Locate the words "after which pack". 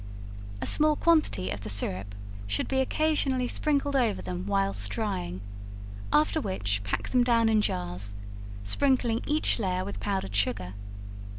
6.11-7.09